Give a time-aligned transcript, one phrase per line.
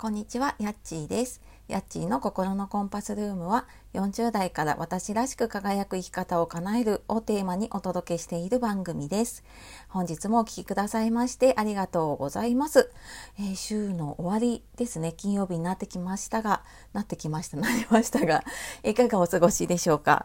[0.00, 1.42] こんにちは、やっちーです。
[1.68, 9.44] やっちーの心のコンパスルームは40代から私らしく輝く生き方を叶えるをテーマにお届けしている番組です。
[9.90, 12.90] 本日もお聴きくださいましてありがとうございます、
[13.38, 16.64] えー、週の終わりですね、金曜日になってきましたが、
[16.94, 18.42] なってきました、なりましたが、
[18.82, 20.24] いかがお過ごしでしょうか？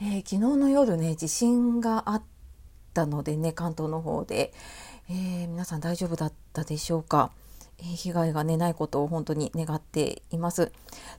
[0.00, 2.22] えー、昨日の夜ね、地震があっ
[2.92, 4.52] たのでね、関東の方で、
[5.08, 7.30] えー、皆さん大丈夫だったでしょうか？
[7.82, 10.72] 被害が、ね、ないことを本当に願っています。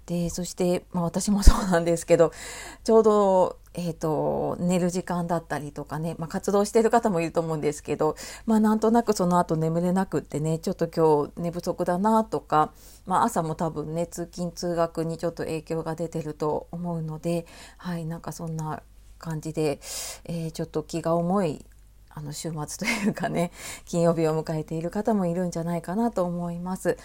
[0.06, 2.32] でそして、まあ、私もそうなんですけど
[2.84, 12.72] ちょうど、えーと、寝る時間だったりとかね、まあ、活動している方もいると思うんですけど、まあ、なんとなくその後眠れなくってねちょっと今日寝不足だなとか、
[13.06, 17.46] まあ、朝も多分ね通勤通学にちょっと影響が出てると思うので
[17.78, 18.82] はいなんかそんな
[19.20, 19.80] 感じで、
[20.26, 21.66] えー、ちょっと気が重い
[22.14, 23.52] あの週末というかね
[23.86, 26.98] 金曜日を迎えている方もいるんじゃないかなと思います。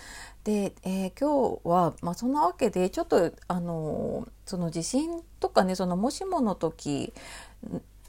[0.45, 7.13] で、えー、今日は、まあ、そんなわけでちょっとあのその地震とかねそのもしもの時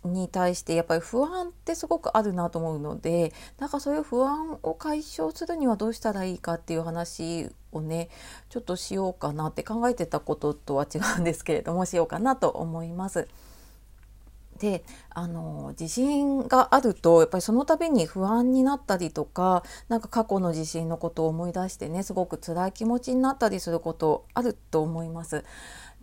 [0.04, 8.10] に対してやっぱり不安ってすごくあるなと思うのでなんかそういう不安を解消するにはどうしたらいいかっていう話をね
[8.50, 13.28] ちょっとしようかなって考えてたこととは違うんですけれどもしようかなと思います。
[14.58, 25.44] であの地震があるとやっぱりその度に不安になったりとかなんか過去の地震のことを思い出してねすごく辛い気持ちになったりすることあると思います。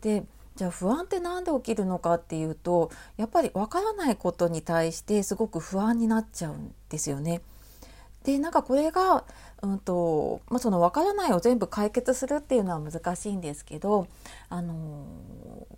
[0.01, 0.25] で
[0.57, 7.43] じゃあ不安って何で起きるのかっていうとやっぱりわからないことに対してすごく不安になっちゃうんですよね。
[8.25, 9.25] でなんかこれが、
[9.63, 14.09] うんとまあ、その分からないを全部解決するっていうのは難しいんですけど、
[14.49, 15.05] あの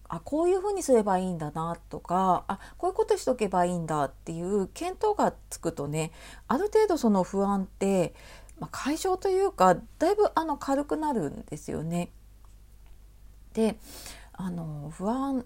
[0.08, 6.12] あこういうふうにすればいいんだなとかあこういうことしとけばいいんだっていう見当がつくとね
[6.46, 8.14] ある程度その不安って、
[8.60, 12.10] まあ、解消というかだいぶあの軽くなるんですよね。
[13.54, 13.76] で
[14.34, 15.44] あの不安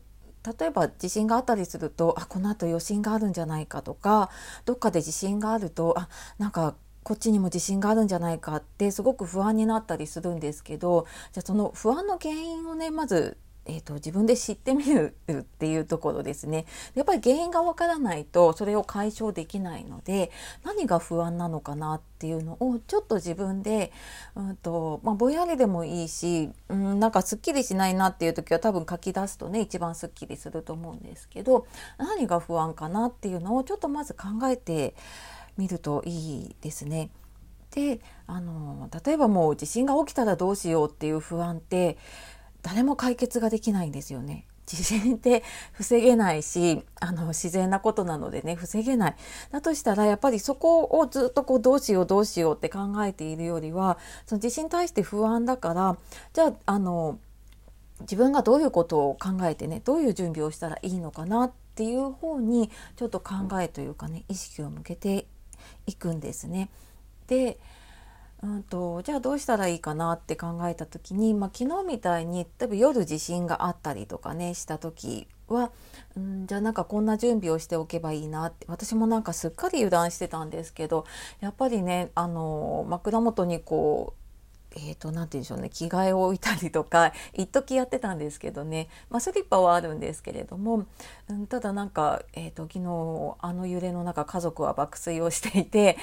[0.58, 4.30] 例えば地震があったりするとあこのあと余震があるんじゃないかとか
[4.64, 6.08] どっかで地震があるとあ
[6.38, 16.64] なんかこっちにも自信があるんじゃないかってすごく不安になったりするんですけどじゃあその不安の原因をねまずえーと、自分で知ってみるっていうところですね。
[16.94, 20.30] やっぱり原因がわからないとそれを解消できないので
[20.64, 23.92] 何が不安なのかなっていうのをちょっと自分で、
[24.34, 31.66] うんとまあ、ぼやりでもいいし、うん、なんかすっきりしないなっていう時は多分書き出すとね一番すっきりすると思うんですけど
[31.98, 34.94] 何が不安かなっていうのをちょっとまず考えて
[35.60, 37.10] みるといいですね。
[37.70, 41.98] であの例えばもう地震が起きたらどうしようっていう不安って
[42.62, 44.46] 誰も解決ができないんですよね。
[44.66, 49.16] 地震って防げないしあの自然なことなのでね防げない
[49.50, 55.98] だとしたらやっぱりそこをずっとこうどうしようどうしようって考えているよりはその地震に対して不安だから
[56.32, 57.18] じゃああの
[58.02, 65.26] 自分がどういうことを考えてねどういう準備をしたらいいのかなっていう方にちょっと考えというかね意識を向けて
[65.86, 66.70] いくんですね。
[67.26, 67.58] で
[68.42, 75.70] うんと、じゃあどうしたらいいかなって考えた時に、まあ、昨日みたいに例えば夜地震があったりとかねした時は、
[76.16, 81.04] うん、じゃあなんかこんな準備をしておけばいいなって私もなんかすっかり油断してたんですけど
[81.40, 84.19] やっぱりねあの枕元にこう
[84.76, 85.70] えーと、なて言うんでしょうね。
[85.70, 90.86] 着替えを置いたりとか 一時やってたんですけどね、まあ、スリッパはあるんですけれども、
[91.28, 95.96] うん、ただなんか、えーと、昨日あの揺れの中家族は爆睡をしていて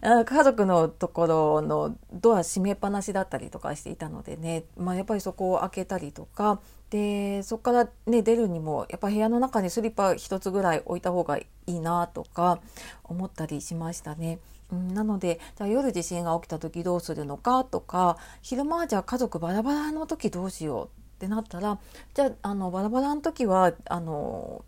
[0.02, 6.60] 家族のところのドア閉めっぱなしだったりとかしていたのでね、まあ、やっぱりそこを開けたりとか。
[6.90, 12.60] でそこから、ね、出るにもやっぱ部屋の中にスリッパ1つぐらい置いた方がいいなとか
[13.02, 14.38] 思ったりしましたね。
[14.72, 20.88] なのでじゃあ夜地震が起きた時どうするのかとか昼間はじゃあ家族バラバラの時どうしようっ
[21.18, 21.78] てなったら
[22.14, 24.64] じゃああのバラバラの時はあの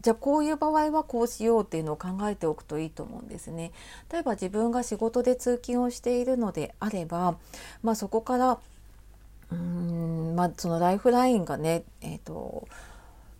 [0.00, 3.70] じゃあこういう場合はこうしようっていうのを考えておくといいと思うんですね。
[4.12, 7.36] 例えば自分が仕事で通勤をしているのであれば、
[7.82, 8.58] まあ、そこから
[9.52, 12.66] うーん、まあ、そのライフラインがね、えーと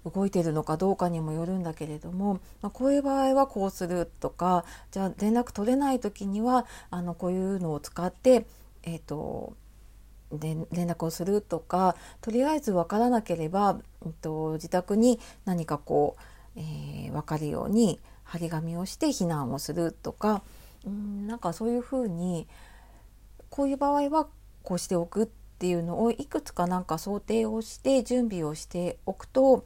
[0.05, 8.47] 動いてるのかどうかにもよるんだけれども、まあ、こういう場合はこうするとかじゃあ連絡取れない時にはあのこういうのを使って、
[8.83, 9.55] えーと、
[10.33, 16.17] で連絡をするとかとりあえず分からなければ、えーと、自宅に何かこ
[16.57, 20.43] う、えー、分かるように張り紙をして避難をするとか
[20.87, 22.49] うんなんかそういうふうに
[23.51, 24.27] こういう場合は
[24.63, 25.29] こうしておくっ
[25.63, 29.65] っていうのをいくつかなんか想定をして準備をしておくと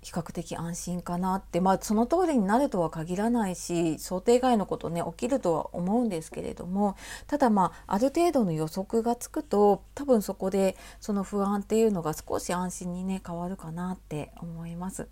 [0.00, 1.60] 比較的安心かなって。
[1.60, 6.94] まあその通りになるとは限らないし想定外のことね起きるとは思うんですけれども。
[7.26, 15.08] ただまあある程度の予測がつくと多分そこでその不安っていうのが少し安心にね変わるかなって思います。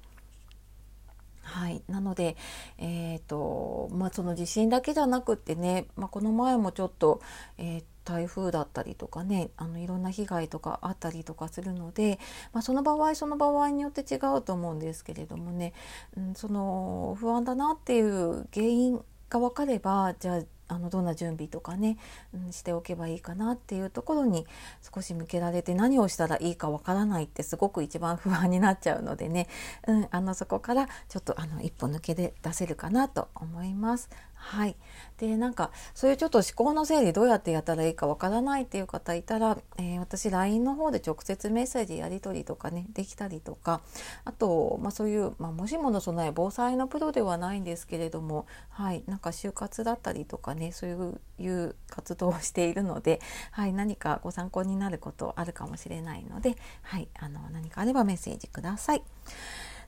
[1.42, 2.36] はい、なので、
[2.78, 7.20] えーとまあ、その地震だけじゃなくってね、まあ、この前もちょっと,、
[7.56, 12.18] えー、台風だったりとかねあのいろんな被害とかあったりとかするので、
[12.52, 15.74] まあ、その場合その場合によって違うと思うんですけれどもね、
[16.16, 21.96] うん、その不安だなっていう原因が分かればじゃああのどんな準備とかね、
[22.34, 24.46] うん、しておけばいいかなっていうところに
[24.94, 29.46] 少し向けられて何をしたらいいかわからないってすごく一番不安になっちゃうのでね、
[29.86, 34.10] うん、あのそこからちょっとあの一歩抜けで出せるかなと思います。
[34.36, 34.76] はい、
[35.18, 43.80] でなんかそういうちょっと思考の整理どうやってやったらいいかわからないっていう方いたら、えー、私 LINE の方で直接メッセージやり取りとかねできたりとか
[44.24, 59.02] あと、まあ、そういう、まあ、もしもの備え防災のプロではないんですけれども、はい、なんか就活だったりとかねそういう活動をしているので、はい、何かご参考になることあるかもしれないので、はい、あの何かあればメッセージください。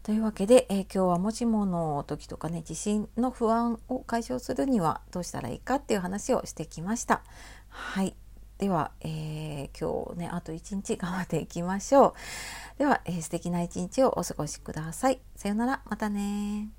[0.03, 7.23] というわけで、えー、今日はもしもの時とかね地震の不安を解消するにはどうしたらいいかっていう話をしてきました。
[7.69, 8.15] はい
[8.59, 12.15] では、えー、今日ねあと一日頑張っていきましょ
[12.77, 12.79] う。
[12.79, 15.21] では、えー、素敵な一日をお過ごしください。
[15.37, 16.78] さようならまたね